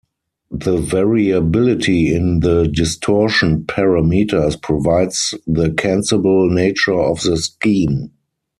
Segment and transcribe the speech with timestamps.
[0.49, 8.11] The variability in the distortion parameters provides the cancelable nature of the scheme.